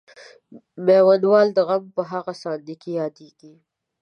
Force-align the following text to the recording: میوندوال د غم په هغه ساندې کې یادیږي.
میوندوال 0.85 1.47
د 1.53 1.59
غم 1.67 1.83
په 1.95 2.01
هغه 2.11 2.33
ساندې 2.41 2.75
کې 2.81 2.89
یادیږي. 2.99 3.53